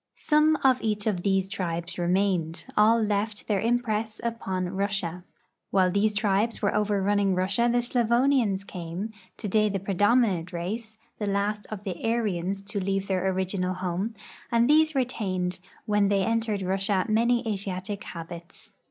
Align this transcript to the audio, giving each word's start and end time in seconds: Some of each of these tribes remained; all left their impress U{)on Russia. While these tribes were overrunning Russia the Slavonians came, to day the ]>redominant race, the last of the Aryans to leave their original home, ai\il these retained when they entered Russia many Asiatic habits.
Some 0.17 0.57
of 0.63 0.81
each 0.81 1.05
of 1.05 1.21
these 1.21 1.47
tribes 1.47 1.99
remained; 1.99 2.65
all 2.75 2.99
left 2.99 3.45
their 3.45 3.59
impress 3.61 4.19
U{)on 4.23 4.71
Russia. 4.75 5.23
While 5.69 5.91
these 5.91 6.15
tribes 6.15 6.59
were 6.59 6.73
overrunning 6.73 7.35
Russia 7.35 7.69
the 7.71 7.83
Slavonians 7.83 8.63
came, 8.65 9.11
to 9.37 9.47
day 9.47 9.69
the 9.69 9.79
]>redominant 9.79 10.51
race, 10.53 10.97
the 11.19 11.27
last 11.27 11.67
of 11.69 11.83
the 11.83 12.03
Aryans 12.03 12.63
to 12.63 12.79
leave 12.79 13.07
their 13.07 13.27
original 13.29 13.75
home, 13.75 14.15
ai\il 14.51 14.65
these 14.65 14.95
retained 14.95 15.59
when 15.85 16.07
they 16.07 16.25
entered 16.25 16.63
Russia 16.63 17.05
many 17.07 17.47
Asiatic 17.47 18.03
habits. 18.05 18.73